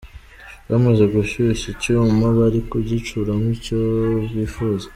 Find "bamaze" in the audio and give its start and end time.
0.69-1.03